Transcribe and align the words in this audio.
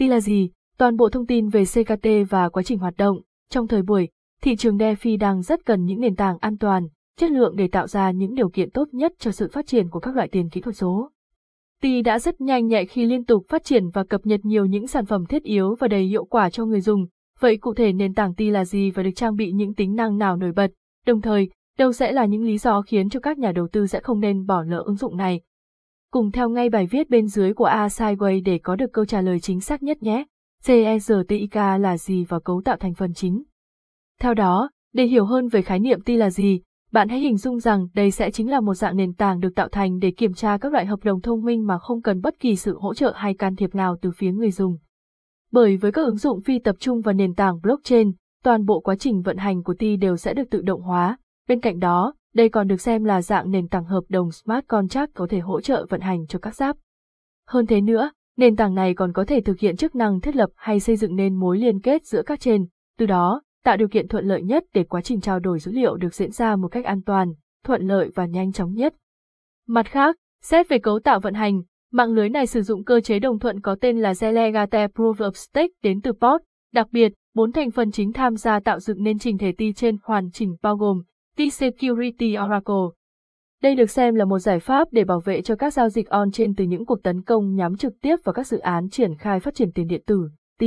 Ti 0.00 0.08
là 0.08 0.20
gì? 0.20 0.50
Toàn 0.78 0.96
bộ 0.96 1.08
thông 1.08 1.26
tin 1.26 1.48
về 1.48 1.64
CKT 1.64 2.06
và 2.30 2.48
quá 2.48 2.62
trình 2.62 2.78
hoạt 2.78 2.96
động. 2.96 3.20
Trong 3.50 3.68
thời 3.68 3.82
buổi, 3.82 4.08
thị 4.42 4.56
trường 4.56 4.76
DeFi 4.76 5.18
đang 5.18 5.42
rất 5.42 5.66
cần 5.66 5.84
những 5.84 6.00
nền 6.00 6.16
tảng 6.16 6.38
an 6.40 6.58
toàn, 6.58 6.88
chất 7.18 7.30
lượng 7.30 7.56
để 7.56 7.68
tạo 7.68 7.86
ra 7.86 8.10
những 8.10 8.34
điều 8.34 8.48
kiện 8.48 8.70
tốt 8.70 8.88
nhất 8.92 9.12
cho 9.18 9.30
sự 9.30 9.48
phát 9.52 9.66
triển 9.66 9.88
của 9.88 10.00
các 10.00 10.16
loại 10.16 10.28
tiền 10.28 10.48
kỹ 10.48 10.60
thuật 10.60 10.76
số. 10.76 11.10
Ti 11.82 12.02
đã 12.02 12.18
rất 12.18 12.40
nhanh 12.40 12.66
nhạy 12.66 12.86
khi 12.86 13.04
liên 13.04 13.24
tục 13.24 13.44
phát 13.48 13.64
triển 13.64 13.88
và 13.88 14.04
cập 14.04 14.26
nhật 14.26 14.40
nhiều 14.44 14.66
những 14.66 14.86
sản 14.86 15.06
phẩm 15.06 15.26
thiết 15.26 15.42
yếu 15.42 15.74
và 15.74 15.88
đầy 15.88 16.04
hiệu 16.04 16.24
quả 16.24 16.50
cho 16.50 16.64
người 16.64 16.80
dùng. 16.80 17.06
Vậy 17.40 17.56
cụ 17.56 17.74
thể 17.74 17.92
nền 17.92 18.14
tảng 18.14 18.34
Ti 18.34 18.50
là 18.50 18.64
gì 18.64 18.90
và 18.90 19.02
được 19.02 19.10
trang 19.16 19.36
bị 19.36 19.52
những 19.52 19.74
tính 19.74 19.94
năng 19.94 20.18
nào 20.18 20.36
nổi 20.36 20.52
bật? 20.52 20.70
Đồng 21.06 21.20
thời, 21.20 21.50
đâu 21.78 21.92
sẽ 21.92 22.12
là 22.12 22.24
những 22.24 22.42
lý 22.42 22.58
do 22.58 22.82
khiến 22.82 23.08
cho 23.08 23.20
các 23.20 23.38
nhà 23.38 23.52
đầu 23.52 23.68
tư 23.72 23.86
sẽ 23.86 24.00
không 24.00 24.20
nên 24.20 24.46
bỏ 24.46 24.62
lỡ 24.62 24.82
ứng 24.86 24.96
dụng 24.96 25.16
này? 25.16 25.40
Cùng 26.12 26.30
theo 26.30 26.48
ngay 26.48 26.70
bài 26.70 26.86
viết 26.86 27.10
bên 27.10 27.26
dưới 27.26 27.54
của 27.54 27.64
A 27.64 27.86
Sideway 27.86 28.42
để 28.44 28.58
có 28.58 28.76
được 28.76 28.92
câu 28.92 29.04
trả 29.04 29.20
lời 29.20 29.40
chính 29.40 29.60
xác 29.60 29.82
nhất 29.82 30.02
nhé. 30.02 30.24
CERTIK 30.64 31.54
là 31.54 31.98
gì 31.98 32.24
và 32.24 32.38
cấu 32.38 32.62
tạo 32.64 32.76
thành 32.76 32.94
phần 32.94 33.14
chính? 33.14 33.42
Theo 34.20 34.34
đó, 34.34 34.70
để 34.94 35.04
hiểu 35.04 35.24
hơn 35.24 35.48
về 35.48 35.62
khái 35.62 35.78
niệm 35.78 36.00
T 36.00 36.08
là 36.08 36.30
gì, 36.30 36.60
bạn 36.92 37.08
hãy 37.08 37.20
hình 37.20 37.36
dung 37.36 37.60
rằng 37.60 37.88
đây 37.94 38.10
sẽ 38.10 38.30
chính 38.30 38.50
là 38.50 38.60
một 38.60 38.74
dạng 38.74 38.96
nền 38.96 39.14
tảng 39.14 39.40
được 39.40 39.54
tạo 39.54 39.68
thành 39.68 39.98
để 39.98 40.10
kiểm 40.10 40.34
tra 40.34 40.58
các 40.58 40.72
loại 40.72 40.86
hợp 40.86 41.04
đồng 41.04 41.20
thông 41.20 41.44
minh 41.44 41.66
mà 41.66 41.78
không 41.78 42.02
cần 42.02 42.20
bất 42.20 42.38
kỳ 42.40 42.56
sự 42.56 42.78
hỗ 42.78 42.94
trợ 42.94 43.12
hay 43.16 43.34
can 43.34 43.56
thiệp 43.56 43.74
nào 43.74 43.96
từ 44.02 44.10
phía 44.10 44.32
người 44.32 44.50
dùng. 44.50 44.78
Bởi 45.52 45.76
với 45.76 45.92
các 45.92 46.04
ứng 46.04 46.16
dụng 46.16 46.40
phi 46.40 46.58
tập 46.58 46.76
trung 46.78 47.00
và 47.00 47.12
nền 47.12 47.34
tảng 47.34 47.60
blockchain, 47.62 48.12
toàn 48.44 48.64
bộ 48.64 48.80
quá 48.80 48.96
trình 48.96 49.22
vận 49.22 49.36
hành 49.36 49.62
của 49.62 49.74
T 49.74 49.82
đều 50.00 50.16
sẽ 50.16 50.34
được 50.34 50.50
tự 50.50 50.62
động 50.62 50.82
hóa. 50.82 51.18
Bên 51.48 51.60
cạnh 51.60 51.78
đó, 51.78 52.14
đây 52.34 52.48
còn 52.48 52.68
được 52.68 52.80
xem 52.80 53.04
là 53.04 53.22
dạng 53.22 53.50
nền 53.50 53.68
tảng 53.68 53.84
hợp 53.84 54.04
đồng 54.08 54.30
smart 54.30 54.66
contract 54.66 55.14
có 55.14 55.26
thể 55.30 55.38
hỗ 55.38 55.60
trợ 55.60 55.86
vận 55.88 56.00
hành 56.00 56.26
cho 56.26 56.38
các 56.38 56.54
giáp. 56.54 56.76
Hơn 57.46 57.66
thế 57.66 57.80
nữa, 57.80 58.10
nền 58.36 58.56
tảng 58.56 58.74
này 58.74 58.94
còn 58.94 59.12
có 59.12 59.24
thể 59.24 59.40
thực 59.40 59.58
hiện 59.58 59.76
chức 59.76 59.94
năng 59.94 60.20
thiết 60.20 60.36
lập 60.36 60.50
hay 60.56 60.80
xây 60.80 60.96
dựng 60.96 61.16
nên 61.16 61.34
mối 61.34 61.58
liên 61.58 61.80
kết 61.80 62.06
giữa 62.06 62.22
các 62.22 62.40
trên, 62.40 62.66
từ 62.98 63.06
đó, 63.06 63.42
tạo 63.64 63.76
điều 63.76 63.88
kiện 63.88 64.08
thuận 64.08 64.26
lợi 64.26 64.42
nhất 64.42 64.64
để 64.74 64.84
quá 64.84 65.00
trình 65.00 65.20
trao 65.20 65.40
đổi 65.40 65.58
dữ 65.58 65.72
liệu 65.72 65.96
được 65.96 66.14
diễn 66.14 66.30
ra 66.30 66.56
một 66.56 66.68
cách 66.68 66.84
an 66.84 67.02
toàn, 67.02 67.32
thuận 67.64 67.82
lợi 67.86 68.10
và 68.14 68.26
nhanh 68.26 68.52
chóng 68.52 68.74
nhất. 68.74 68.94
Mặt 69.66 69.86
khác, 69.86 70.16
xét 70.42 70.68
về 70.68 70.78
cấu 70.78 71.00
tạo 71.00 71.20
vận 71.20 71.34
hành, 71.34 71.62
mạng 71.92 72.12
lưới 72.12 72.28
này 72.28 72.46
sử 72.46 72.62
dụng 72.62 72.84
cơ 72.84 73.00
chế 73.00 73.18
đồng 73.18 73.38
thuận 73.38 73.60
có 73.60 73.76
tên 73.80 73.98
là 73.98 74.12
Zelegate 74.12 74.88
Proof 74.88 75.14
of 75.14 75.32
Stake 75.32 75.72
đến 75.82 76.00
từ 76.00 76.12
POT. 76.12 76.40
Đặc 76.72 76.86
biệt, 76.90 77.12
bốn 77.34 77.52
thành 77.52 77.70
phần 77.70 77.90
chính 77.90 78.12
tham 78.12 78.36
gia 78.36 78.60
tạo 78.60 78.80
dựng 78.80 79.02
nên 79.02 79.18
trình 79.18 79.38
thể 79.38 79.52
ti 79.52 79.72
trên 79.72 79.96
hoàn 80.02 80.30
chỉnh 80.30 80.56
bao 80.62 80.76
gồm 80.76 81.02
T-Security 81.40 82.44
Oracle. 82.44 82.96
Đây 83.62 83.74
được 83.74 83.90
xem 83.90 84.14
là 84.14 84.24
một 84.24 84.38
giải 84.38 84.60
pháp 84.60 84.88
để 84.92 85.04
bảo 85.04 85.20
vệ 85.20 85.42
cho 85.42 85.56
các 85.56 85.72
giao 85.72 85.88
dịch 85.88 86.08
on-chain 86.08 86.54
từ 86.56 86.64
những 86.64 86.86
cuộc 86.86 87.02
tấn 87.02 87.22
công 87.22 87.54
nhắm 87.54 87.76
trực 87.76 87.92
tiếp 88.00 88.16
vào 88.24 88.32
các 88.32 88.46
dự 88.46 88.58
án 88.58 88.88
triển 88.88 89.14
khai 89.14 89.40
phát 89.40 89.54
triển 89.54 89.72
tiền 89.72 89.86
điện 89.86 90.02
tử, 90.06 90.28
T. 90.58 90.62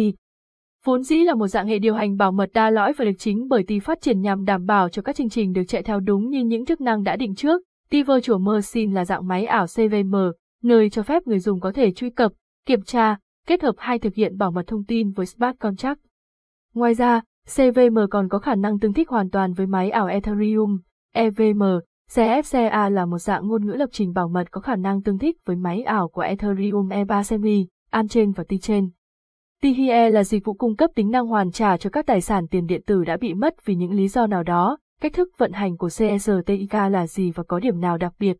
Vốn 0.85 1.03
dĩ 1.03 1.15
là 1.15 1.33
một 1.33 1.47
dạng 1.47 1.67
hệ 1.67 1.79
điều 1.79 1.93
hành 1.93 2.17
bảo 2.17 2.31
mật 2.31 2.49
đa 2.53 2.69
lõi 2.69 2.93
và 2.93 3.05
được 3.05 3.11
chính 3.17 3.47
bởi 3.47 3.63
T 3.63 3.71
phát 3.83 4.01
triển 4.01 4.21
nhằm 4.21 4.45
đảm 4.45 4.65
bảo 4.65 4.89
cho 4.89 5.01
các 5.01 5.15
chương 5.15 5.29
trình 5.29 5.53
được 5.53 5.63
chạy 5.67 5.83
theo 5.83 5.99
đúng 5.99 6.29
như 6.29 6.43
những 6.43 6.65
chức 6.65 6.81
năng 6.81 7.03
đã 7.03 7.15
định 7.15 7.35
trước. 7.35 7.61
T 7.89 7.93
Virtual 8.07 8.41
Machine 8.41 8.93
là 8.93 9.05
dạng 9.05 9.27
máy 9.27 9.45
ảo 9.45 9.65
CVM, 9.67 10.15
nơi 10.63 10.89
cho 10.89 11.03
phép 11.03 11.27
người 11.27 11.39
dùng 11.39 11.59
có 11.59 11.71
thể 11.71 11.91
truy 11.91 12.09
cập, 12.09 12.31
kiểm 12.65 12.81
tra, 12.81 13.17
kết 13.47 13.63
hợp 13.63 13.75
hay 13.77 13.99
thực 13.99 14.15
hiện 14.15 14.37
bảo 14.37 14.51
mật 14.51 14.67
thông 14.67 14.85
tin 14.85 15.11
với 15.11 15.25
smart 15.25 15.59
contract. 15.59 15.99
Ngoài 16.73 16.93
ra, 16.93 17.21
CVM 17.47 17.97
còn 18.11 18.29
có 18.29 18.39
khả 18.39 18.55
năng 18.55 18.79
tương 18.79 18.93
thích 18.93 19.09
hoàn 19.09 19.29
toàn 19.29 19.53
với 19.53 19.67
máy 19.67 19.89
ảo 19.89 20.07
Ethereum, 20.07 20.79
EVM. 21.13 21.63
CFCA 22.11 22.89
là 22.89 23.05
một 23.05 23.17
dạng 23.17 23.47
ngôn 23.47 23.65
ngữ 23.65 23.71
lập 23.71 23.89
trình 23.91 24.13
bảo 24.13 24.27
mật 24.27 24.51
có 24.51 24.61
khả 24.61 24.75
năng 24.75 25.01
tương 25.01 25.17
thích 25.17 25.37
với 25.45 25.55
máy 25.55 25.81
ảo 25.81 26.07
của 26.07 26.21
Ethereum 26.21 26.89
E3 26.89 27.23
Semi, 27.23 27.67
Anchain 27.89 28.31
và 28.31 28.43
T-Chain. 28.43 28.89
THE 29.61 30.09
là 30.09 30.23
dịch 30.23 30.45
vụ 30.45 30.53
cung 30.53 30.75
cấp 30.75 30.89
tính 30.95 31.11
năng 31.11 31.27
hoàn 31.27 31.51
trả 31.51 31.77
cho 31.77 31.89
các 31.89 32.05
tài 32.05 32.21
sản 32.21 32.47
tiền 32.47 32.65
điện 32.65 32.81
tử 32.85 33.03
đã 33.03 33.17
bị 33.17 33.33
mất 33.33 33.65
vì 33.65 33.75
những 33.75 33.91
lý 33.91 34.07
do 34.07 34.27
nào 34.27 34.43
đó. 34.43 34.77
Cách 35.01 35.13
thức 35.13 35.29
vận 35.37 35.51
hành 35.51 35.77
của 35.77 35.89
CERTIK 35.97 36.73
là 36.73 37.07
gì 37.07 37.31
và 37.31 37.43
có 37.43 37.59
điểm 37.59 37.79
nào 37.79 37.97
đặc 37.97 38.13
biệt? 38.19 38.37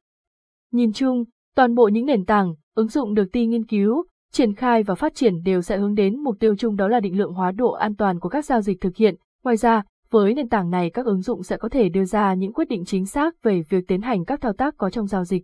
Nhìn 0.72 0.94
chung, 0.94 1.24
toàn 1.56 1.76
bộ 1.76 1.88
những 1.88 2.06
nền 2.06 2.26
tảng, 2.26 2.54
ứng 2.76 2.88
dụng 2.88 3.14
được 3.14 3.32
ti 3.32 3.46
nghiên 3.46 3.66
cứu, 3.66 4.06
triển 4.34 4.54
khai 4.54 4.84
và 4.84 4.96
phát 4.96 5.16
triển 5.16 5.44
đều 5.44 5.62
sẽ 5.62 5.78
hướng 5.78 5.96
đến 5.96 6.20
mục 6.20 6.36
tiêu 6.40 6.56
chung 6.56 6.76
đó 6.76 6.88
là 6.88 7.00
định 7.00 7.18
lượng 7.18 7.34
hóa 7.34 7.52
độ 7.52 7.72
an 7.72 7.96
toàn 7.96 8.20
của 8.20 8.30
các 8.30 8.46
giao 8.46 8.62
dịch 8.62 8.82
thực 8.82 8.96
hiện. 8.96 9.16
Ngoài 9.44 9.58
ra, 9.58 9.84
với 10.10 10.34
nền 10.34 10.50
tảng 10.50 10.70
này 10.70 10.90
các 10.90 11.06
ứng 11.06 11.22
dụng 11.22 11.44
sẽ 11.44 11.58
có 11.58 11.70
thể 11.70 11.90
đưa 11.90 12.06
ra 12.06 12.34
những 12.34 12.54
quyết 12.54 12.70
định 12.70 12.86
chính 12.86 13.06
xác 13.06 13.44
về 13.44 13.64
việc 13.70 13.88
tiến 13.88 14.02
hành 14.02 14.26
các 14.26 14.42
thao 14.42 14.54
tác 14.54 14.78
có 14.78 14.90
trong 14.90 15.08
giao 15.08 15.24
dịch. 15.24 15.44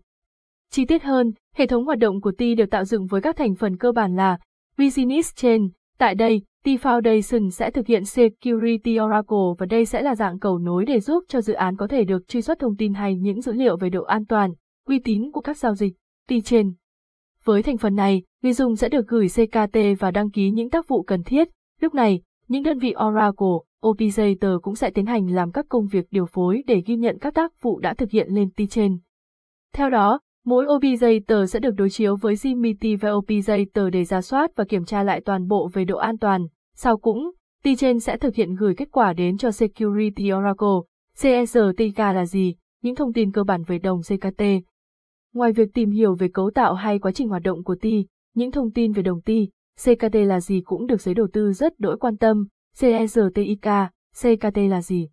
Chi 0.72 0.86
tiết 0.86 1.04
hơn, 1.04 1.32
hệ 1.56 1.68
thống 1.68 1.86
hoạt 1.86 2.00
động 2.00 2.22
của 2.22 2.32
TI 2.32 2.56
được 2.56 2.66
tạo 2.72 2.86
dựng 2.86 3.06
với 3.06 3.22
các 3.22 3.36
thành 3.36 3.56
phần 3.56 3.78
cơ 3.78 3.92
bản 3.92 4.16
là 4.16 4.40
Business 4.78 5.36
Chain. 5.36 5.70
Tại 5.98 6.16
đây, 6.16 6.42
Ti 6.64 6.78
Foundation 6.78 7.50
sẽ 7.50 7.72
thực 7.72 7.88
hiện 7.88 8.06
Security 8.06 9.00
Oracle 9.00 9.56
và 9.58 9.66
đây 9.66 9.86
sẽ 9.86 10.02
là 10.02 10.16
dạng 10.16 10.40
cầu 10.40 10.58
nối 10.58 10.86
để 10.86 11.00
giúp 11.00 11.24
cho 11.28 11.42
dự 11.42 11.54
án 11.54 11.76
có 11.76 11.88
thể 11.88 12.04
được 12.04 12.28
truy 12.28 12.42
xuất 12.42 12.60
thông 12.60 12.76
tin 12.76 12.94
hay 12.94 13.16
những 13.16 13.42
dữ 13.42 13.54
liệu 13.54 13.78
về 13.78 13.90
độ 13.90 14.04
an 14.04 14.26
toàn, 14.26 14.52
uy 14.88 15.00
tín 15.00 15.32
của 15.32 15.42
các 15.42 15.58
giao 15.58 15.76
dịch. 15.76 15.94
Ti 16.28 16.42
Chain 16.42 16.74
với 17.44 17.64
thành 17.64 17.78
phần 17.78 17.96
này, 17.96 18.24
người 18.42 18.54
dùng 18.54 18.76
sẽ 18.76 18.90
được 18.90 19.08
gửi 19.08 19.28
CKT 19.28 19.78
và 20.00 20.12
đăng 20.12 20.32
ký 20.32 20.52
những 20.52 20.70
tác 20.70 20.88
vụ 20.88 21.04
cần 21.04 21.24
thiết. 21.24 21.50
Lúc 21.82 21.94
này, 21.94 22.22
những 22.48 22.64
đơn 22.64 22.80
vị 22.80 22.96
Oracle, 23.08 23.58
Operator 23.88 24.52
cũng 24.62 24.76
sẽ 24.76 24.90
tiến 24.90 25.06
hành 25.06 25.28
làm 25.36 25.52
các 25.52 25.66
công 25.70 25.88
việc 25.88 26.08
điều 26.12 26.26
phối 26.26 26.64
để 26.68 26.82
ghi 26.86 26.96
nhận 26.96 27.18
các 27.20 27.34
tác 27.34 27.62
vụ 27.62 27.80
đã 27.80 27.94
thực 27.94 28.12
hiện 28.12 28.28
lên 28.30 28.50
ti 28.50 28.68
trên. 28.68 28.98
Theo 29.74 29.90
đó, 29.90 30.20
mỗi 30.46 30.66
Operator 30.66 31.52
sẽ 31.52 31.60
được 31.60 31.72
đối 31.72 31.90
chiếu 31.90 32.16
với 32.16 32.36
Gimiti 32.36 32.96
và 32.96 33.12
Operator 33.12 33.86
để 33.92 34.04
ra 34.04 34.22
soát 34.22 34.52
và 34.56 34.64
kiểm 34.64 34.86
tra 34.86 35.04
lại 35.04 35.22
toàn 35.26 35.48
bộ 35.48 35.70
về 35.74 35.86
độ 35.86 35.98
an 35.98 36.18
toàn. 36.18 36.48
Sau 36.76 36.98
cũng, 36.98 37.32
ti 37.64 37.76
trên 37.76 38.00
sẽ 38.00 38.18
thực 38.18 38.36
hiện 38.36 38.56
gửi 38.56 38.76
kết 38.76 38.88
quả 38.92 39.14
đến 39.14 39.38
cho 39.38 39.52
Security 39.52 40.34
Oracle. 40.34 40.80
CSRTK 41.14 41.98
là 41.98 42.26
gì? 42.26 42.56
Những 42.82 42.96
thông 42.96 43.14
tin 43.14 43.32
cơ 43.32 43.44
bản 43.44 43.64
về 43.64 43.80
đồng 43.80 44.02
CKT, 44.02 44.44
Ngoài 45.34 45.52
việc 45.52 45.74
tìm 45.74 45.92
hiểu 45.92 46.16
về 46.16 46.28
cấu 46.34 46.52
tạo 46.52 46.74
hay 46.74 47.00
quá 47.00 47.12
trình 47.12 47.30
hoạt 47.30 47.44
động 47.44 47.64
của 47.64 47.76
TI, 47.76 48.06
những 48.40 48.52
thông 48.52 48.72
tin 48.72 48.92
về 48.92 49.04
đồng 49.04 49.22
TI, 49.22 49.50
CKT 49.86 50.16
là 50.16 50.40
gì 50.40 50.62
cũng 50.66 50.88
được 50.88 51.02
giới 51.02 51.16
đầu 51.16 51.28
tư 51.34 51.54
rất 51.54 51.80
đỗi 51.80 51.98
quan 51.98 52.18
tâm, 52.18 52.48
CSTIK, 52.74 53.68
CKT 54.22 54.58
là 54.58 54.82
gì? 54.82 55.10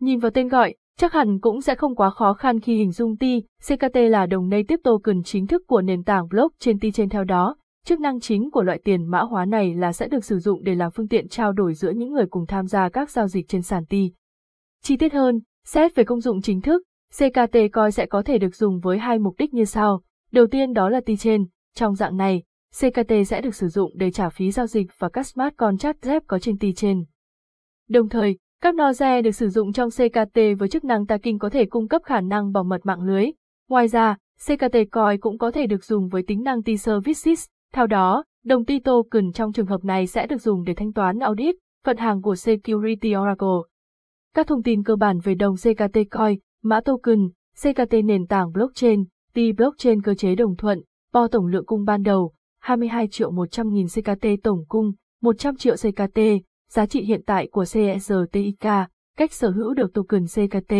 Nhìn 0.00 0.18
vào 0.18 0.30
tên 0.30 0.48
gọi, 0.48 0.74
chắc 0.98 1.12
hẳn 1.12 1.40
cũng 1.40 1.60
sẽ 1.60 1.74
không 1.74 1.94
quá 1.94 2.10
khó 2.10 2.32
khăn 2.32 2.60
khi 2.60 2.76
hình 2.76 2.92
dung 2.92 3.16
TI, 3.16 3.42
CKT 3.68 3.96
là 3.96 4.26
đồng 4.26 4.48
native 4.48 4.80
token 4.84 5.22
chính 5.22 5.46
thức 5.46 5.62
của 5.66 5.82
nền 5.82 6.04
tảng 6.04 6.28
blockchain 6.28 6.78
TI 6.78 6.90
trên 6.90 7.08
theo 7.08 7.24
đó. 7.24 7.56
Chức 7.86 8.00
năng 8.00 8.20
chính 8.20 8.50
của 8.50 8.62
loại 8.62 8.80
tiền 8.84 9.06
mã 9.06 9.20
hóa 9.20 9.44
này 9.44 9.74
là 9.74 9.92
sẽ 9.92 10.08
được 10.08 10.24
sử 10.24 10.38
dụng 10.38 10.64
để 10.64 10.74
làm 10.74 10.90
phương 10.90 11.08
tiện 11.08 11.28
trao 11.28 11.52
đổi 11.52 11.74
giữa 11.74 11.90
những 11.90 12.12
người 12.12 12.26
cùng 12.30 12.46
tham 12.46 12.66
gia 12.66 12.88
các 12.88 13.10
giao 13.10 13.28
dịch 13.28 13.48
trên 13.48 13.62
sàn 13.62 13.86
TI. 13.86 14.12
Chi 14.82 14.96
tiết 14.96 15.12
hơn, 15.12 15.40
xét 15.66 15.94
về 15.94 16.04
công 16.04 16.20
dụng 16.20 16.42
chính 16.42 16.60
thức, 16.60 16.82
CKT 17.18 17.56
coi 17.72 17.92
sẽ 17.92 18.06
có 18.06 18.22
thể 18.22 18.38
được 18.38 18.54
dùng 18.54 18.80
với 18.80 18.98
hai 18.98 19.18
mục 19.18 19.34
đích 19.38 19.54
như 19.54 19.64
sau. 19.64 20.02
Đầu 20.32 20.46
tiên 20.46 20.72
đó 20.72 20.88
là 20.88 21.00
ti 21.00 21.16
trên, 21.16 21.46
Trong 21.74 21.94
dạng 21.94 22.16
này, 22.16 22.42
CKT 22.80 23.12
sẽ 23.26 23.40
được 23.40 23.54
sử 23.54 23.68
dụng 23.68 23.92
để 23.94 24.10
trả 24.10 24.28
phí 24.28 24.50
giao 24.50 24.66
dịch 24.66 24.86
và 24.98 25.08
các 25.08 25.26
smart 25.26 25.56
contract 25.56 26.02
dép 26.02 26.22
có 26.26 26.38
trên 26.38 26.56
T-Chain. 26.56 27.04
Đồng 27.88 28.08
thời, 28.08 28.38
các 28.62 28.74
noze 28.74 29.22
được 29.22 29.30
sử 29.30 29.48
dụng 29.48 29.72
trong 29.72 29.90
CKT 29.90 30.38
với 30.58 30.68
chức 30.68 30.84
năng 30.84 31.06
tagging 31.06 31.38
có 31.38 31.50
thể 31.50 31.66
cung 31.66 31.88
cấp 31.88 32.02
khả 32.04 32.20
năng 32.20 32.52
bảo 32.52 32.64
mật 32.64 32.86
mạng 32.86 33.02
lưới. 33.02 33.26
Ngoài 33.68 33.88
ra, 33.88 34.16
CKT 34.46 34.76
Coin 34.92 35.20
cũng 35.20 35.38
có 35.38 35.50
thể 35.50 35.66
được 35.66 35.84
dùng 35.84 36.08
với 36.08 36.22
tính 36.26 36.42
năng 36.42 36.60
T-Services. 36.60 37.46
Theo 37.74 37.86
đó, 37.86 38.24
đồng 38.44 38.64
T 38.64 38.70
token 38.84 39.32
trong 39.32 39.52
trường 39.52 39.66
hợp 39.66 39.84
này 39.84 40.06
sẽ 40.06 40.26
được 40.26 40.42
dùng 40.42 40.64
để 40.64 40.74
thanh 40.74 40.92
toán 40.92 41.18
audit, 41.18 41.54
phận 41.84 41.96
hàng 41.96 42.22
của 42.22 42.34
Security 42.34 43.16
Oracle. 43.16 43.58
Các 44.34 44.46
thông 44.46 44.62
tin 44.62 44.82
cơ 44.82 44.96
bản 44.96 45.18
về 45.24 45.34
đồng 45.34 45.54
CKT 45.56 45.98
Coin 46.10 46.38
Mã 46.62 46.80
token, 46.80 47.28
CKT 47.62 47.94
nền 48.04 48.26
tảng 48.26 48.52
blockchain, 48.52 49.04
T 49.34 49.38
blockchain 49.56 50.02
cơ 50.02 50.14
chế 50.14 50.34
đồng 50.34 50.56
thuận, 50.56 50.82
bo 51.12 51.28
tổng 51.28 51.46
lượng 51.46 51.66
cung 51.66 51.84
ban 51.84 52.02
đầu, 52.02 52.32
22 52.60 53.08
triệu 53.08 53.30
100 53.30 53.72
nghìn 53.72 53.86
CKT 53.86 54.26
tổng 54.42 54.64
cung, 54.68 54.92
100 55.22 55.56
triệu 55.56 55.74
CKT, 55.74 56.18
giá 56.70 56.86
trị 56.86 57.00
hiện 57.00 57.22
tại 57.26 57.48
của 57.52 57.64
CSTIK, 57.64 58.66
cách 59.16 59.32
sở 59.32 59.50
hữu 59.50 59.74
được 59.74 59.94
token 59.94 60.24
CKT. 60.24 60.74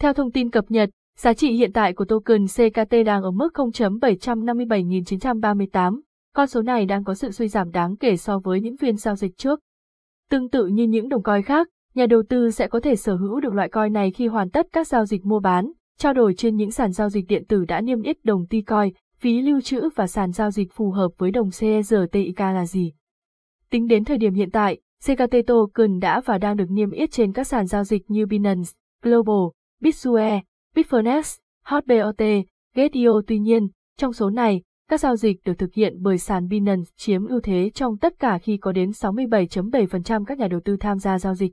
Theo 0.00 0.12
thông 0.12 0.32
tin 0.32 0.50
cập 0.50 0.64
nhật, 0.68 0.90
giá 1.18 1.34
trị 1.34 1.52
hiện 1.52 1.72
tại 1.72 1.92
của 1.92 2.04
token 2.04 2.46
CKT 2.46 2.94
đang 3.06 3.22
ở 3.22 3.30
mức 3.30 3.48
0.757.938, 3.54 6.00
con 6.34 6.46
số 6.46 6.62
này 6.62 6.86
đang 6.86 7.04
có 7.04 7.14
sự 7.14 7.30
suy 7.30 7.48
giảm 7.48 7.70
đáng 7.70 7.96
kể 7.96 8.16
so 8.16 8.38
với 8.38 8.60
những 8.60 8.76
phiên 8.76 8.96
giao 8.96 9.14
dịch 9.14 9.36
trước. 9.36 9.60
Tương 10.30 10.50
tự 10.50 10.66
như 10.66 10.84
những 10.84 11.08
đồng 11.08 11.22
coin 11.22 11.42
khác, 11.42 11.68
nhà 11.94 12.06
đầu 12.06 12.22
tư 12.28 12.50
sẽ 12.50 12.68
có 12.68 12.80
thể 12.80 12.96
sở 12.96 13.16
hữu 13.16 13.40
được 13.40 13.54
loại 13.54 13.68
coin 13.68 13.92
này 13.92 14.10
khi 14.10 14.26
hoàn 14.26 14.50
tất 14.50 14.66
các 14.72 14.86
giao 14.86 15.06
dịch 15.06 15.24
mua 15.24 15.40
bán, 15.40 15.72
trao 15.98 16.14
đổi 16.14 16.34
trên 16.34 16.56
những 16.56 16.70
sàn 16.70 16.92
giao 16.92 17.08
dịch 17.08 17.24
điện 17.28 17.44
tử 17.48 17.64
đã 17.64 17.80
niêm 17.80 18.02
yết 18.02 18.24
đồng 18.24 18.44
T-Coin, 18.50 18.90
phí 19.22 19.42
lưu 19.42 19.60
trữ 19.60 19.88
và 19.94 20.06
sàn 20.06 20.32
giao 20.32 20.50
dịch 20.50 20.72
phù 20.72 20.90
hợp 20.90 21.08
với 21.18 21.30
đồng 21.30 21.50
CRTIK 21.50 22.40
là 22.40 22.66
gì. 22.66 22.92
Tính 23.70 23.86
đến 23.86 24.04
thời 24.04 24.18
điểm 24.18 24.34
hiện 24.34 24.50
tại, 24.50 24.80
CKT 25.06 25.36
token 25.46 25.98
đã 26.00 26.20
và 26.20 26.38
đang 26.38 26.56
được 26.56 26.70
niêm 26.70 26.90
yết 26.90 27.10
trên 27.10 27.32
các 27.32 27.44
sàn 27.44 27.66
giao 27.66 27.84
dịch 27.84 28.10
như 28.10 28.26
Binance, 28.26 28.70
Global, 29.02 29.50
Bitsue, 29.80 30.40
Bitfinex, 30.76 31.38
HotBOT, 31.64 32.22
Gate.io 32.74 33.20
tuy 33.26 33.38
nhiên, 33.38 33.68
trong 33.96 34.12
số 34.12 34.30
này, 34.30 34.62
Các 34.92 35.00
giao 35.00 35.16
dịch 35.16 35.44
được 35.44 35.52
thực 35.58 35.74
hiện 35.74 35.96
bởi 36.00 36.18
sàn 36.18 36.48
Binance 36.48 36.90
chiếm 36.96 37.26
ưu 37.26 37.40
thế 37.40 37.70
trong 37.74 37.98
tất 37.98 38.18
cả 38.18 38.38
khi 38.38 38.56
có 38.56 38.72
đến 38.72 38.90
67.7% 38.90 40.24
các 40.24 40.38
nhà 40.38 40.48
đầu 40.48 40.60
tư 40.64 40.76
tham 40.80 40.98
gia 40.98 41.18
giao 41.18 41.34
dịch. 41.34 41.52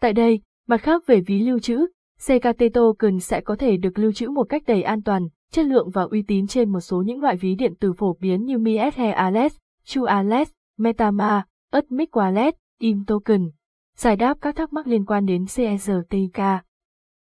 Tại 0.00 0.12
đây, 0.12 0.40
mặt 0.68 0.76
khác 0.76 1.02
về 1.06 1.20
ví 1.20 1.38
lưu 1.40 1.58
trữ, 1.58 1.86
CKT 2.26 2.62
token 2.74 3.20
sẽ 3.20 3.40
có 3.40 3.56
thể 3.56 3.76
được 3.76 3.98
lưu 3.98 4.12
trữ 4.12 4.28
một 4.28 4.44
cách 4.48 4.62
đầy 4.66 4.82
an 4.82 5.02
toàn, 5.02 5.28
chất 5.54 5.66
lượng 5.66 5.90
và 5.90 6.02
uy 6.02 6.22
tín 6.22 6.46
trên 6.46 6.70
một 6.70 6.80
số 6.80 7.02
những 7.02 7.20
loại 7.20 7.36
ví 7.36 7.54
điện 7.54 7.74
tử 7.80 7.92
phổ 7.92 8.16
biến 8.20 8.44
như 8.44 8.58
MiS 8.58 8.94
hay 8.94 9.12
Alet, 9.12 9.52
Chu 9.84 10.04
Alet, 10.04 10.48
Metama, 10.78 11.46
Atmic 11.70 12.10
Wallet, 12.10 12.52
IM 12.78 13.04
Token. 13.04 13.50
Giải 13.96 14.16
đáp 14.16 14.38
các 14.40 14.56
thắc 14.56 14.72
mắc 14.72 14.86
liên 14.86 15.04
quan 15.04 15.26
đến 15.26 15.44
CSTK. 15.46 16.40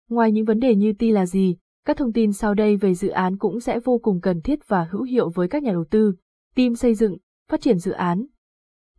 Ngoài 0.08 0.32
những 0.32 0.44
vấn 0.44 0.60
đề 0.60 0.74
như 0.74 0.92
ti 0.98 1.10
là 1.10 1.26
gì, 1.26 1.56
các 1.84 1.96
thông 1.96 2.12
tin 2.12 2.32
sau 2.32 2.54
đây 2.54 2.76
về 2.76 2.94
dự 2.94 3.08
án 3.08 3.38
cũng 3.38 3.60
sẽ 3.60 3.80
vô 3.80 3.98
cùng 3.98 4.20
cần 4.20 4.40
thiết 4.40 4.68
và 4.68 4.88
hữu 4.90 5.02
hiệu 5.02 5.30
với 5.30 5.48
các 5.48 5.62
nhà 5.62 5.72
đầu 5.72 5.84
tư, 5.90 6.14
team 6.54 6.74
xây 6.74 6.94
dựng, 6.94 7.16
phát 7.50 7.60
triển 7.60 7.78
dự 7.78 7.92
án. 7.92 8.26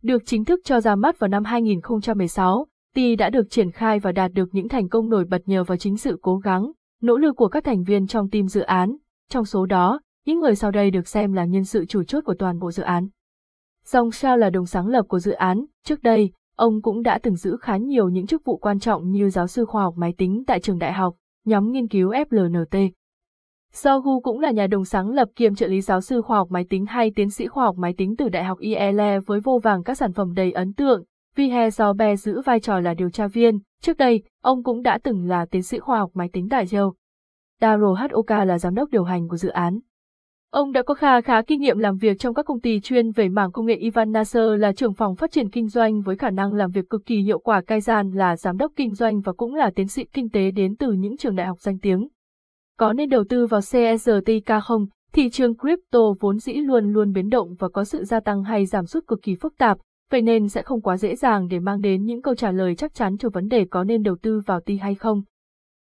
Được 0.02 0.22
chính 0.26 0.44
thức 0.44 0.60
cho 0.64 0.80
ra 0.80 0.96
mắt 0.96 1.18
vào 1.18 1.28
năm 1.28 1.44
2016, 1.44 2.66
TI 2.94 3.16
đã 3.16 3.30
được 3.30 3.50
triển 3.50 3.70
khai 3.70 3.98
và 3.98 4.12
đạt 4.12 4.32
được 4.32 4.48
những 4.52 4.68
thành 4.68 4.88
công 4.88 5.08
nổi 5.08 5.24
bật 5.24 5.42
nhờ 5.46 5.64
vào 5.64 5.76
chính 5.76 5.96
sự 5.96 6.18
cố 6.22 6.36
gắng, 6.36 6.72
nỗ 7.02 7.16
lực 7.16 7.36
của 7.36 7.48
các 7.48 7.64
thành 7.64 7.84
viên 7.84 8.06
trong 8.06 8.30
team 8.30 8.48
dự 8.48 8.60
án. 8.60 8.96
Trong 9.30 9.44
số 9.44 9.66
đó, 9.66 10.00
những 10.26 10.40
người 10.40 10.54
sau 10.54 10.70
đây 10.70 10.90
được 10.90 11.08
xem 11.08 11.32
là 11.32 11.44
nhân 11.44 11.64
sự 11.64 11.86
chủ 11.86 12.02
chốt 12.02 12.24
của 12.24 12.34
toàn 12.38 12.58
bộ 12.58 12.70
dự 12.70 12.82
án. 12.82 13.08
Song 13.84 14.10
Sao 14.10 14.36
là 14.36 14.50
đồng 14.50 14.66
sáng 14.66 14.86
lập 14.86 15.04
của 15.08 15.18
dự 15.18 15.32
án, 15.32 15.64
trước 15.84 16.02
đây, 16.02 16.32
ông 16.56 16.82
cũng 16.82 17.02
đã 17.02 17.18
từng 17.22 17.36
giữ 17.36 17.56
khá 17.60 17.76
nhiều 17.76 18.08
những 18.08 18.26
chức 18.26 18.44
vụ 18.44 18.56
quan 18.56 18.78
trọng 18.78 19.10
như 19.10 19.30
giáo 19.30 19.46
sư 19.46 19.64
khoa 19.64 19.82
học 19.82 19.94
máy 19.96 20.14
tính 20.18 20.44
tại 20.46 20.60
trường 20.60 20.78
đại 20.78 20.92
học, 20.92 21.14
nhóm 21.44 21.72
nghiên 21.72 21.88
cứu 21.88 22.10
FLNT. 22.10 22.90
Sogu 23.72 24.20
cũng 24.20 24.40
là 24.40 24.50
nhà 24.50 24.66
đồng 24.66 24.84
sáng 24.84 25.10
lập 25.10 25.28
kiêm 25.36 25.54
trợ 25.54 25.66
lý 25.66 25.80
giáo 25.80 26.00
sư 26.00 26.22
khoa 26.22 26.38
học 26.38 26.50
máy 26.50 26.64
tính 26.70 26.86
hay 26.86 27.10
tiến 27.10 27.30
sĩ 27.30 27.46
khoa 27.46 27.64
học 27.64 27.76
máy 27.78 27.94
tính 27.96 28.16
từ 28.16 28.28
Đại 28.28 28.44
học 28.44 28.58
IELE 28.58 29.20
với 29.20 29.40
vô 29.40 29.60
vàng 29.62 29.82
các 29.82 29.94
sản 29.94 30.12
phẩm 30.12 30.34
đầy 30.34 30.52
ấn 30.52 30.72
tượng. 30.72 31.04
Vihe 31.36 31.68
Bè 31.96 32.16
giữ 32.16 32.40
vai 32.40 32.60
trò 32.60 32.80
là 32.80 32.94
điều 32.94 33.10
tra 33.10 33.26
viên, 33.26 33.58
trước 33.82 33.96
đây, 33.96 34.22
ông 34.42 34.62
cũng 34.62 34.82
đã 34.82 34.98
từng 35.02 35.28
là 35.28 35.46
tiến 35.50 35.62
sĩ 35.62 35.78
khoa 35.78 35.98
học 35.98 36.10
máy 36.14 36.28
tính 36.32 36.48
tại 36.48 36.64
Yale. 36.72 36.88
Daro 37.64 37.94
Hoka 38.12 38.44
là 38.44 38.58
giám 38.58 38.74
đốc 38.74 38.90
điều 38.90 39.04
hành 39.04 39.28
của 39.28 39.36
dự 39.36 39.48
án. 39.48 39.78
Ông 40.50 40.72
đã 40.72 40.82
có 40.82 40.94
khá 40.94 41.20
khá 41.20 41.42
kinh 41.42 41.60
nghiệm 41.60 41.78
làm 41.78 41.96
việc 41.96 42.18
trong 42.18 42.34
các 42.34 42.46
công 42.46 42.60
ty 42.60 42.80
chuyên 42.80 43.10
về 43.10 43.28
mảng 43.28 43.52
công 43.52 43.66
nghệ 43.66 43.74
Ivan 43.74 44.12
Nasser 44.12 44.50
là 44.58 44.72
trưởng 44.72 44.94
phòng 44.94 45.16
phát 45.16 45.32
triển 45.32 45.50
kinh 45.50 45.68
doanh 45.68 46.00
với 46.00 46.16
khả 46.16 46.30
năng 46.30 46.52
làm 46.52 46.70
việc 46.70 46.90
cực 46.90 47.06
kỳ 47.06 47.20
hiệu 47.20 47.38
quả 47.38 47.60
Kaizan 47.60 48.14
là 48.14 48.36
giám 48.36 48.56
đốc 48.56 48.72
kinh 48.76 48.94
doanh 48.94 49.20
và 49.20 49.32
cũng 49.32 49.54
là 49.54 49.70
tiến 49.74 49.88
sĩ 49.88 50.04
kinh 50.04 50.30
tế 50.30 50.50
đến 50.50 50.76
từ 50.76 50.92
những 50.92 51.16
trường 51.16 51.36
đại 51.36 51.46
học 51.46 51.60
danh 51.60 51.78
tiếng. 51.78 52.08
Có 52.78 52.92
nên 52.92 53.08
đầu 53.08 53.24
tư 53.28 53.46
vào 53.46 53.60
CSTK 53.60 54.52
không? 54.64 54.86
Thị 55.12 55.30
trường 55.30 55.54
crypto 55.56 56.00
vốn 56.20 56.38
dĩ 56.38 56.52
luôn 56.52 56.92
luôn 56.92 57.12
biến 57.12 57.28
động 57.28 57.54
và 57.58 57.68
có 57.68 57.84
sự 57.84 58.04
gia 58.04 58.20
tăng 58.20 58.42
hay 58.42 58.66
giảm 58.66 58.86
sút 58.86 59.06
cực 59.06 59.22
kỳ 59.22 59.34
phức 59.34 59.58
tạp, 59.58 59.78
vậy 60.10 60.22
nên 60.22 60.48
sẽ 60.48 60.62
không 60.62 60.80
quá 60.80 60.96
dễ 60.96 61.16
dàng 61.16 61.48
để 61.48 61.60
mang 61.60 61.80
đến 61.80 62.04
những 62.04 62.22
câu 62.22 62.34
trả 62.34 62.50
lời 62.50 62.74
chắc 62.74 62.94
chắn 62.94 63.18
cho 63.18 63.28
vấn 63.28 63.48
đề 63.48 63.64
có 63.70 63.84
nên 63.84 64.02
đầu 64.02 64.16
tư 64.22 64.42
vào 64.46 64.60
TI 64.60 64.76
hay 64.76 64.94
không. 64.94 65.22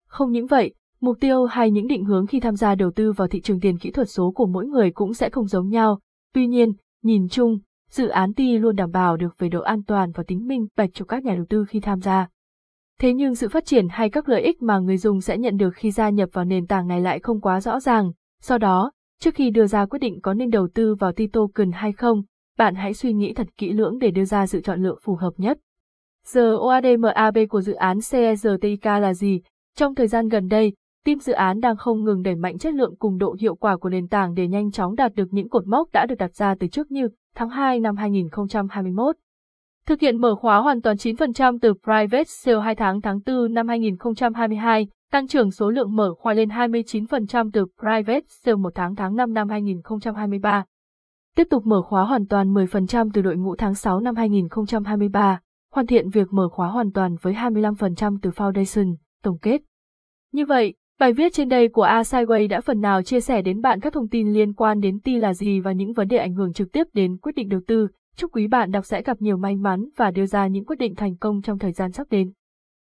Không 0.08 0.32
những 0.32 0.48
vậy, 0.48 0.74
Mục 1.04 1.18
tiêu 1.20 1.46
hay 1.46 1.72
những 1.72 1.88
định 1.88 2.06
hướng 2.06 2.28
khi 2.28 2.40
tham 2.40 2.56
gia 2.56 2.76
đầu 2.76 2.92
tư 2.92 3.12
vào 3.12 3.28
thị 3.28 3.42
trường 3.42 3.60
tiền 3.60 3.78
kỹ 3.78 3.92
thuật 3.92 4.10
số 4.10 4.32
của 4.32 4.46
mỗi 4.46 4.66
người 4.66 4.92
cũng 4.92 5.14
sẽ 5.14 5.30
không 5.30 5.48
giống 5.48 5.70
nhau. 5.70 6.00
Tuy 6.34 6.48
nhiên, 6.48 6.74
nhìn 7.04 7.28
chung, 7.30 7.60
dự 7.90 8.08
án 8.08 8.34
TI 8.34 8.58
luôn 8.58 8.76
đảm 8.76 8.92
bảo 8.92 9.18
được 9.18 9.36
về 9.38 9.50
độ 9.50 9.62
an 9.62 9.84
toàn 9.84 10.12
và 10.12 10.24
tính 10.28 10.48
minh 10.48 10.68
bạch 10.76 10.90
cho 10.94 11.06
các 11.06 11.24
nhà 11.24 11.36
đầu 11.36 11.46
tư 11.50 11.66
khi 11.70 11.80
tham 11.80 12.02
gia. 12.02 12.28
Thế 13.00 13.14
nhưng 13.14 13.36
sự 13.36 13.50
phát 13.50 13.66
triển 13.66 13.88
hay 13.90 14.10
các 14.10 14.30
lợi 14.30 14.42
ích 14.42 14.62
mà 14.62 14.80
người 14.80 14.98
dùng 14.98 15.22
sẽ 15.22 15.38
nhận 15.38 15.58
được 15.58 15.70
khi 15.76 15.92
gia 15.92 16.10
nhập 16.10 16.30
vào 16.34 16.46
nền 16.46 16.68
tảng 16.68 16.88
này 16.88 17.02
lại 17.02 17.20
không 17.20 17.42
quá 17.42 17.62
rõ 17.62 17.80
ràng. 17.80 18.12
Do 18.44 18.58
đó, 18.58 18.92
trước 19.20 19.36
khi 19.36 19.50
đưa 19.50 19.68
ra 19.68 19.86
quyết 19.86 20.00
định 20.00 20.22
có 20.22 20.34
nên 20.34 20.50
đầu 20.50 20.68
tư 20.74 20.96
vào 20.96 21.12
TI 21.12 21.28
token 21.28 21.72
hay 21.72 21.92
không, 21.92 22.24
bạn 22.58 22.76
hãy 22.76 22.94
suy 22.94 23.14
nghĩ 23.14 23.34
thật 23.34 23.48
kỹ 23.58 23.74
lưỡng 23.74 24.00
để 24.00 24.12
đưa 24.12 24.26
ra 24.26 24.48
sự 24.48 24.62
chọn 24.62 24.84
lựa 24.84 24.96
phù 25.04 25.16
hợp 25.16 25.34
nhất. 25.38 25.58
Giờ 26.26 26.58
OADMAB 26.58 27.38
của 27.50 27.62
dự 27.62 27.74
án 27.74 28.00
CERTIK 28.12 28.86
là 28.86 29.14
gì? 29.14 29.42
Trong 29.78 29.96
thời 29.96 30.08
gian 30.08 30.30
gần 30.30 30.48
đây, 30.48 30.74
team 31.06 31.20
dự 31.20 31.34
án 31.34 31.60
đang 31.60 31.78
không 31.78 32.04
ngừng 32.04 32.22
đẩy 32.22 32.36
mạnh 32.36 32.58
chất 32.58 32.74
lượng 32.74 32.96
cùng 33.00 33.18
độ 33.18 33.36
hiệu 33.40 33.56
quả 33.56 33.78
của 33.78 33.90
nền 33.90 34.08
tảng 34.08 34.34
để 34.34 34.48
nhanh 34.48 34.72
chóng 34.72 34.96
đạt 34.96 35.16
được 35.16 35.28
những 35.32 35.50
cột 35.50 35.68
mốc 35.68 35.92
đã 35.92 36.06
được 36.06 36.16
đặt 36.16 36.36
ra 36.36 36.56
từ 36.60 36.68
trước 36.68 36.92
như 36.92 37.08
tháng 37.36 37.50
2 37.50 37.80
năm 37.80 37.96
2021. 37.96 39.16
Thực 39.86 40.00
hiện 40.00 40.22
mở 40.22 40.36
khóa 40.36 40.58
hoàn 40.58 40.82
toàn 40.82 40.96
9% 40.96 41.58
từ 41.62 41.74
Private 41.74 42.24
Sale 42.28 42.62
2 42.62 42.76
tháng 42.76 43.02
tháng 43.02 43.20
4 43.26 43.54
năm 43.54 43.68
2022, 43.68 44.88
tăng 45.12 45.28
trưởng 45.28 45.52
số 45.52 45.70
lượng 45.70 45.96
mở 45.96 46.14
khóa 46.18 46.34
lên 46.34 46.50
29% 46.50 47.50
từ 47.54 47.66
Private 47.80 48.26
Sale 48.28 48.56
1 48.56 48.70
tháng 48.76 48.96
tháng 48.96 49.16
5 49.16 49.34
năm 49.34 49.50
2023. 49.50 50.66
Tiếp 51.36 51.48
tục 51.50 51.66
mở 51.66 51.82
khóa 51.82 52.04
hoàn 52.04 52.28
toàn 52.28 52.54
10% 52.54 53.10
từ 53.14 53.22
đội 53.22 53.36
ngũ 53.36 53.56
tháng 53.56 53.76
6 53.76 54.00
năm 54.00 54.16
2023, 54.16 55.40
hoàn 55.72 55.88
thiện 55.88 56.10
việc 56.10 56.34
mở 56.34 56.50
khóa 56.50 56.68
hoàn 56.68 56.92
toàn 56.92 57.16
với 57.22 57.34
25% 57.34 58.18
từ 58.22 58.30
Foundation, 58.30 58.96
tổng 59.24 59.38
kết. 59.38 59.62
Như 60.32 60.46
vậy, 60.46 60.74
Bài 61.00 61.14
viết 61.14 61.34
trên 61.34 61.50
đây 61.50 61.68
của 61.68 61.82
A 61.82 62.02
Sideway 62.02 62.50
đã 62.50 62.62
phần 62.62 62.82
nào 62.82 63.02
chia 63.02 63.20
sẻ 63.20 63.42
đến 63.42 63.62
bạn 63.62 63.80
các 63.80 63.94
thông 63.94 64.08
tin 64.08 64.34
liên 64.34 64.54
quan 64.54 64.80
đến 64.80 65.00
ti 65.00 65.18
là 65.18 65.34
gì 65.34 65.60
và 65.60 65.72
những 65.72 65.94
vấn 65.94 66.08
đề 66.08 66.18
ảnh 66.18 66.34
hưởng 66.34 66.54
trực 66.54 66.72
tiếp 66.72 66.84
đến 66.94 67.18
quyết 67.18 67.36
định 67.36 67.50
đầu 67.50 67.62
tư. 67.68 67.88
Chúc 68.16 68.32
quý 68.36 68.48
bạn 68.48 68.72
đọc 68.72 68.86
sẽ 68.86 69.02
gặp 69.02 69.22
nhiều 69.22 69.38
may 69.38 69.56
mắn 69.56 69.86
và 69.98 70.12
đưa 70.12 70.26
ra 70.26 70.48
những 70.48 70.66
quyết 70.66 70.80
định 70.80 70.96
thành 70.96 71.18
công 71.18 71.42
trong 71.42 71.60
thời 71.60 71.72
gian 71.72 71.92
sắp 71.92 72.08
đến. 72.10 72.32